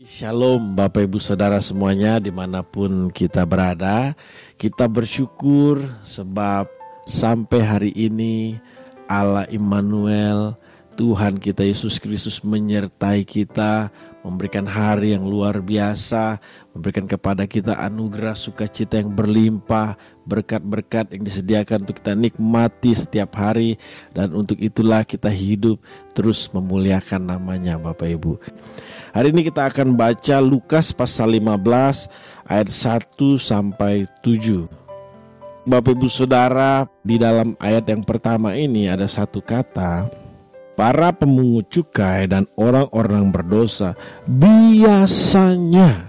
Shalom 0.00 0.80
Bapak 0.80 1.04
Ibu 1.04 1.20
Saudara 1.20 1.60
semuanya 1.60 2.16
di 2.16 2.32
mana 2.32 2.64
pun 2.64 3.12
kita 3.12 3.44
berada. 3.44 4.16
Kita 4.56 4.88
bersyukur 4.88 5.84
sebab 6.08 6.72
sampai 7.04 7.60
hari 7.60 7.92
ini 7.92 8.56
Allah 9.04 9.44
Immanuel 9.52 10.56
Tuhan 10.96 11.36
kita 11.36 11.68
Yesus 11.68 12.00
Kristus 12.00 12.40
menyertai 12.40 13.28
kita 13.28 13.92
Memberikan 14.20 14.68
hari 14.68 15.16
yang 15.16 15.24
luar 15.24 15.64
biasa 15.64 16.36
Memberikan 16.76 17.08
kepada 17.08 17.48
kita 17.48 17.76
anugerah 17.76 18.36
sukacita 18.36 19.00
yang 19.00 19.12
berlimpah 19.16 19.96
Berkat-berkat 20.28 21.16
yang 21.16 21.24
disediakan 21.24 21.88
untuk 21.88 22.04
kita 22.04 22.12
nikmati 22.12 22.92
setiap 22.92 23.32
hari 23.36 23.80
Dan 24.12 24.36
untuk 24.36 24.60
itulah 24.60 25.02
kita 25.02 25.32
hidup 25.32 25.80
terus 26.12 26.52
memuliakan 26.52 27.32
namanya 27.32 27.80
Bapak 27.80 28.12
Ibu 28.12 28.36
Hari 29.10 29.34
ini 29.34 29.42
kita 29.42 29.66
akan 29.66 29.98
baca 29.98 30.38
Lukas 30.38 30.94
pasal 30.94 31.34
15 31.34 32.06
ayat 32.46 32.68
1 32.70 33.18
sampai 33.42 34.06
7. 34.22 34.70
Bapak 35.66 35.98
Ibu 35.98 36.06
Saudara, 36.06 36.86
di 37.02 37.18
dalam 37.18 37.58
ayat 37.58 37.90
yang 37.90 38.06
pertama 38.06 38.54
ini 38.54 38.86
ada 38.86 39.10
satu 39.10 39.42
kata 39.42 40.06
Para 40.80 41.12
pemungut 41.12 41.68
cukai 41.68 42.24
dan 42.24 42.48
orang-orang 42.56 43.28
berdosa 43.28 43.92
biasanya 44.24 46.08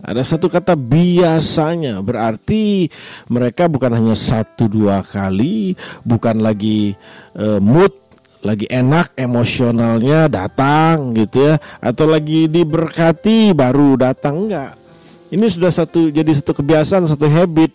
ada 0.00 0.24
satu 0.24 0.48
kata 0.48 0.72
biasanya 0.72 2.00
berarti 2.00 2.88
mereka 3.28 3.68
bukan 3.68 3.92
hanya 3.92 4.16
satu 4.16 4.72
dua 4.72 5.04
kali, 5.04 5.76
bukan 6.00 6.40
lagi 6.40 6.96
uh, 7.36 7.60
mood 7.60 7.92
lagi 8.40 8.64
enak 8.72 9.12
emosionalnya 9.20 10.32
datang 10.32 11.12
gitu 11.12 11.52
ya 11.52 11.60
atau 11.84 12.08
lagi 12.08 12.48
diberkati 12.48 13.52
baru 13.52 14.00
datang 14.00 14.48
enggak. 14.48 14.80
Ini 15.28 15.44
sudah 15.44 15.68
satu 15.68 16.08
jadi 16.08 16.32
satu 16.32 16.56
kebiasaan 16.56 17.04
satu 17.04 17.28
habit 17.28 17.74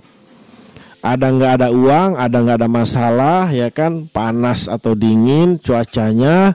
ada 1.01 1.27
nggak 1.33 1.53
ada 1.57 1.67
uang 1.73 2.13
ada 2.13 2.37
nggak 2.37 2.57
ada 2.61 2.69
masalah 2.69 3.49
ya 3.49 3.73
kan? 3.73 4.05
Panas 4.09 4.69
atau 4.69 4.93
dingin 4.93 5.57
cuacanya 5.57 6.53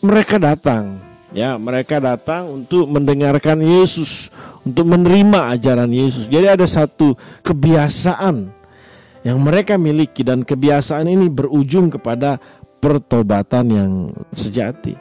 mereka 0.00 0.38
datang. 0.38 1.02
Ya 1.34 1.58
mereka 1.58 1.98
datang 1.98 2.48
untuk 2.62 2.86
mendengarkan 2.86 3.60
Yesus 3.60 4.30
untuk 4.62 4.86
menerima 4.86 5.52
ajaran 5.52 5.90
Yesus. 5.90 6.30
Jadi 6.30 6.46
ada 6.46 6.64
satu 6.64 7.18
kebiasaan 7.42 8.54
yang 9.26 9.38
mereka 9.42 9.74
miliki 9.74 10.22
dan 10.22 10.46
kebiasaan 10.46 11.10
ini 11.10 11.26
berujung 11.26 11.90
kepada 11.90 12.38
pertobatan 12.78 13.64
yang 13.74 13.92
sejati. 14.30 14.94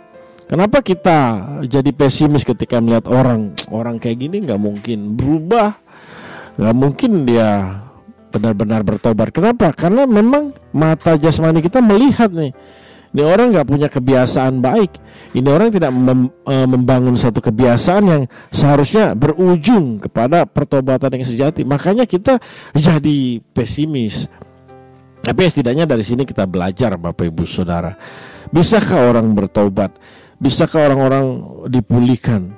Kenapa 0.46 0.82
kita 0.82 1.42
jadi 1.66 1.90
pesimis 1.90 2.46
ketika 2.46 2.78
melihat 2.78 3.10
orang 3.10 3.54
orang 3.70 3.98
kayak 3.98 4.26
gini? 4.26 4.46
Nggak 4.46 4.62
mungkin 4.62 5.18
berubah, 5.18 5.78
nggak 6.58 6.76
mungkin 6.78 7.12
dia 7.26 7.82
benar-benar 8.36 8.84
bertobat. 8.84 9.32
Kenapa? 9.32 9.72
Karena 9.72 10.04
memang 10.04 10.52
mata 10.76 11.16
jasmani 11.16 11.64
kita 11.64 11.80
melihat 11.80 12.28
nih, 12.30 12.52
ini 13.16 13.24
orang 13.24 13.56
nggak 13.56 13.68
punya 13.72 13.88
kebiasaan 13.88 14.60
baik. 14.60 15.00
Ini 15.32 15.48
orang 15.48 15.72
tidak 15.72 15.88
mem, 15.96 16.28
e, 16.44 16.56
membangun 16.68 17.16
satu 17.16 17.40
kebiasaan 17.40 18.04
yang 18.04 18.22
seharusnya 18.52 19.16
berujung 19.16 20.04
kepada 20.04 20.44
pertobatan 20.44 21.16
yang 21.16 21.24
sejati. 21.24 21.64
Makanya 21.64 22.04
kita 22.04 22.44
jadi 22.76 23.40
pesimis. 23.56 24.28
Tapi 25.24 25.48
setidaknya 25.48 25.88
dari 25.88 26.04
sini 26.04 26.28
kita 26.28 26.44
belajar 26.44 27.00
Bapak 27.00 27.24
Ibu 27.32 27.48
Saudara. 27.48 27.96
Bisakah 28.52 29.08
orang 29.16 29.32
bertobat? 29.32 29.96
Bisakah 30.36 30.92
orang-orang 30.92 31.26
dipulihkan? 31.72 32.52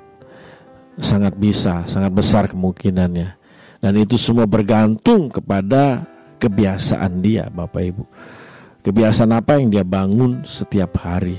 Sangat 0.98 1.38
bisa, 1.38 1.86
sangat 1.86 2.10
besar 2.10 2.50
kemungkinannya. 2.50 3.38
Dan 3.78 3.94
itu 3.98 4.18
semua 4.18 4.46
bergantung 4.46 5.30
kepada 5.30 6.02
kebiasaan 6.42 7.22
dia 7.22 7.46
Bapak 7.50 7.82
Ibu. 7.82 8.04
Kebiasaan 8.82 9.34
apa 9.34 9.58
yang 9.58 9.70
dia 9.70 9.84
bangun 9.86 10.42
setiap 10.46 10.98
hari. 10.98 11.38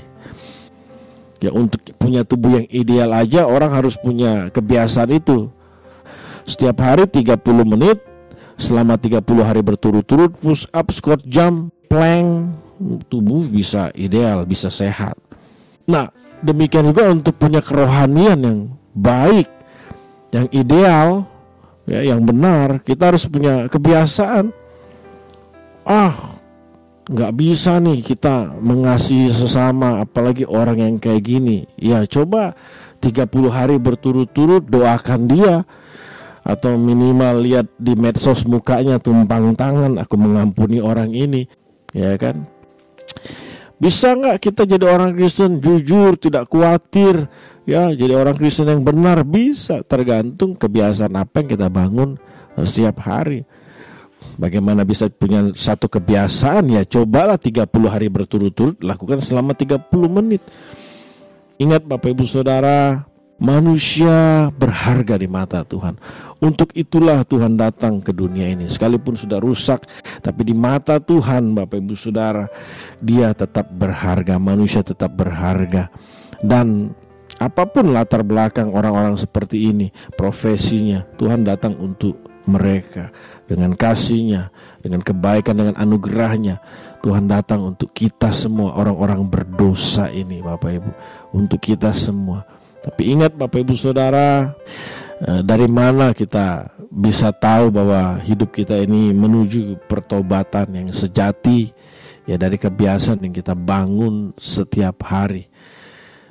Ya 1.40 1.52
untuk 1.56 1.80
punya 1.96 2.20
tubuh 2.24 2.60
yang 2.60 2.68
ideal 2.68 3.10
aja 3.16 3.48
orang 3.48 3.72
harus 3.72 3.96
punya 3.96 4.52
kebiasaan 4.52 5.10
itu. 5.16 5.48
Setiap 6.44 6.76
hari 6.84 7.08
30 7.08 7.40
menit 7.64 8.00
selama 8.60 9.00
30 9.00 9.24
hari 9.40 9.64
berturut-turut 9.64 10.36
push 10.36 10.68
up, 10.76 10.92
squat, 10.92 11.24
jump, 11.24 11.72
plank, 11.88 12.52
tubuh 13.08 13.48
bisa 13.48 13.88
ideal, 13.96 14.44
bisa 14.44 14.68
sehat. 14.68 15.16
Nah, 15.88 16.12
demikian 16.44 16.92
juga 16.92 17.08
untuk 17.08 17.40
punya 17.40 17.64
kerohanian 17.64 18.38
yang 18.40 18.58
baik, 18.92 19.48
yang 20.32 20.46
ideal, 20.52 21.24
ya, 21.84 22.00
yang 22.02 22.24
benar, 22.24 22.82
kita 22.84 23.12
harus 23.14 23.24
punya 23.28 23.68
kebiasaan. 23.68 24.52
Ah, 25.84 26.36
nggak 27.08 27.32
bisa 27.36 27.80
nih 27.80 28.04
kita 28.04 28.56
mengasihi 28.60 29.32
sesama, 29.32 30.04
apalagi 30.04 30.44
orang 30.44 30.78
yang 30.80 30.94
kayak 31.00 31.24
gini. 31.24 31.64
Ya, 31.80 32.04
coba 32.04 32.56
30 33.00 33.48
hari 33.48 33.76
berturut-turut 33.80 34.68
doakan 34.68 35.20
dia 35.26 35.64
atau 36.44 36.76
minimal 36.80 37.44
lihat 37.44 37.66
di 37.76 37.92
medsos 37.96 38.48
mukanya 38.48 38.96
tumpang 38.96 39.52
tangan 39.52 40.00
aku 40.00 40.16
mengampuni 40.16 40.80
orang 40.80 41.12
ini 41.12 41.44
ya 41.92 42.16
kan 42.16 42.48
bisa 43.80 44.12
nggak 44.12 44.36
kita 44.44 44.68
jadi 44.68 44.84
orang 44.84 45.16
Kristen 45.16 45.56
jujur 45.56 46.20
tidak 46.20 46.52
khawatir 46.52 47.32
ya 47.64 47.88
jadi 47.96 48.12
orang 48.12 48.36
Kristen 48.36 48.68
yang 48.68 48.84
benar? 48.84 49.24
Bisa 49.24 49.80
tergantung 49.80 50.52
kebiasaan 50.52 51.16
apa 51.16 51.40
yang 51.40 51.48
kita 51.48 51.66
bangun 51.72 52.20
setiap 52.60 53.00
hari. 53.00 53.48
Bagaimana 54.36 54.84
bisa 54.84 55.08
punya 55.08 55.52
satu 55.52 55.88
kebiasaan? 55.88 56.68
Ya 56.72 56.84
cobalah 56.84 57.36
30 57.36 57.66
hari 57.88 58.08
berturut-turut 58.08 58.80
lakukan 58.84 59.20
selama 59.24 59.52
30 59.56 59.88
menit. 60.08 60.44
Ingat 61.60 61.84
Bapak 61.84 62.16
Ibu 62.16 62.24
Saudara 62.24 63.04
Manusia 63.40 64.52
berharga 64.52 65.16
di 65.16 65.24
mata 65.24 65.64
Tuhan. 65.64 65.96
Untuk 66.44 66.76
itulah 66.76 67.24
Tuhan 67.24 67.56
datang 67.56 68.04
ke 68.04 68.12
dunia 68.12 68.52
ini. 68.52 68.68
Sekalipun 68.68 69.16
sudah 69.16 69.40
rusak, 69.40 69.88
tapi 70.20 70.44
di 70.44 70.52
mata 70.52 71.00
Tuhan, 71.00 71.56
Bapak 71.56 71.80
Ibu 71.80 71.96
Saudara, 71.96 72.44
Dia 73.00 73.32
tetap 73.32 73.72
berharga. 73.72 74.36
Manusia 74.36 74.84
tetap 74.84 75.16
berharga. 75.16 75.88
Dan 76.44 76.92
apa 77.40 77.64
pun 77.64 77.96
latar 77.96 78.20
belakang 78.20 78.76
orang-orang 78.76 79.16
seperti 79.16 79.72
ini, 79.72 79.88
profesinya, 80.20 81.08
Tuhan 81.16 81.40
datang 81.40 81.80
untuk 81.80 82.20
mereka 82.44 83.08
dengan 83.48 83.72
kasihnya, 83.72 84.52
dengan 84.84 85.00
kebaikan, 85.00 85.56
dengan 85.56 85.80
anugerahnya. 85.80 86.60
Tuhan 87.00 87.24
datang 87.24 87.72
untuk 87.72 87.96
kita 87.96 88.36
semua 88.36 88.76
orang-orang 88.76 89.24
berdosa 89.24 90.12
ini, 90.12 90.44
Bapak 90.44 90.70
Ibu, 90.76 90.90
untuk 91.32 91.56
kita 91.64 91.96
semua 91.96 92.59
tapi 92.80 93.12
ingat 93.12 93.36
Bapak 93.36 93.60
Ibu 93.60 93.76
Saudara, 93.76 94.56
eh, 95.20 95.40
dari 95.44 95.68
mana 95.68 96.16
kita 96.16 96.72
bisa 96.88 97.30
tahu 97.30 97.68
bahwa 97.68 98.18
hidup 98.24 98.50
kita 98.50 98.80
ini 98.80 99.12
menuju 99.12 99.84
pertobatan 99.84 100.72
yang 100.74 100.88
sejati 100.90 101.70
ya 102.24 102.40
dari 102.40 102.56
kebiasaan 102.56 103.20
yang 103.20 103.36
kita 103.36 103.52
bangun 103.52 104.32
setiap 104.40 105.04
hari. 105.04 105.46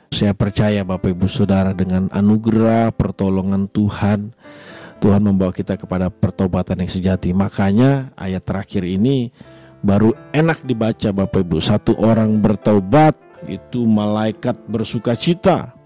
Saya 0.10 0.34
percaya 0.34 0.82
Bapak 0.82 1.14
Ibu 1.14 1.30
Saudara 1.30 1.70
dengan 1.72 2.10
anugerah 2.10 2.90
pertolongan 2.98 3.70
Tuhan 3.70 4.34
Tuhan 5.00 5.24
membawa 5.24 5.56
kita 5.56 5.80
kepada 5.80 6.12
pertobatan 6.12 6.84
yang 6.84 6.92
sejati. 6.92 7.32
Makanya 7.32 8.12
ayat 8.20 8.44
terakhir 8.44 8.84
ini 8.84 9.32
baru 9.80 10.12
enak 10.36 10.68
dibaca 10.68 11.10
Bapak 11.16 11.40
Ibu. 11.48 11.64
Satu 11.64 11.96
orang 11.96 12.44
bertobat 12.44 13.16
itu 13.48 13.88
malaikat 13.88 14.60
bersuka 14.68 15.16
cita 15.16 15.79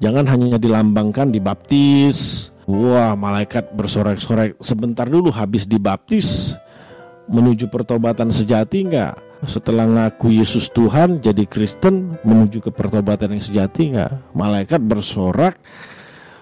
Jangan 0.00 0.24
hanya 0.32 0.56
dilambangkan 0.56 1.28
dibaptis. 1.28 2.48
Wah, 2.64 3.12
malaikat 3.12 3.76
bersorak-sorak 3.76 4.56
sebentar 4.64 5.04
dulu 5.04 5.28
habis 5.28 5.68
dibaptis 5.68 6.56
menuju 7.28 7.68
pertobatan 7.68 8.32
sejati 8.32 8.88
enggak? 8.88 9.20
Setelah 9.44 9.84
ngaku 9.84 10.40
Yesus 10.40 10.72
Tuhan 10.72 11.20
jadi 11.20 11.44
Kristen 11.44 12.16
menuju 12.24 12.64
ke 12.64 12.70
pertobatan 12.72 13.36
yang 13.36 13.44
sejati 13.44 13.92
enggak? 13.92 14.24
Malaikat 14.32 14.80
bersorak 14.80 15.60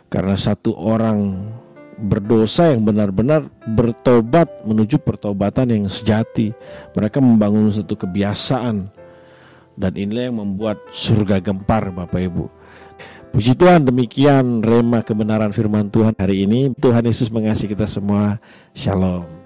karena 0.06 0.38
satu 0.38 0.78
orang 0.78 1.50
berdosa 1.98 2.70
yang 2.70 2.86
benar-benar 2.86 3.50
bertobat 3.66 4.46
menuju 4.62 5.02
pertobatan 5.02 5.74
yang 5.74 5.84
sejati. 5.90 6.54
Mereka 6.94 7.18
membangun 7.18 7.74
satu 7.74 7.98
kebiasaan 7.98 8.86
dan 9.78 9.92
inilah 9.98 10.30
yang 10.30 10.38
membuat 10.38 10.78
surga 10.94 11.42
gempar 11.42 11.90
Bapak 11.90 12.22
Ibu. 12.22 12.46
Puji 13.28 13.54
Tuhan 13.54 13.84
demikian 13.84 14.64
rema 14.64 15.04
kebenaran 15.04 15.52
firman 15.54 15.92
Tuhan 15.92 16.16
hari 16.16 16.48
ini. 16.48 16.74
Tuhan 16.74 17.04
Yesus 17.06 17.28
mengasihi 17.28 17.76
kita 17.76 17.86
semua. 17.86 18.40
Shalom. 18.72 19.37